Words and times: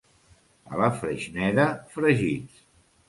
A 0.71 0.79
la 0.79 0.87
Freixneda, 1.01 1.67
fregits. 1.93 2.65